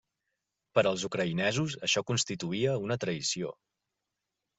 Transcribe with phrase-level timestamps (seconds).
[0.77, 3.53] Per als ucraïnesos això constituïa una traïció.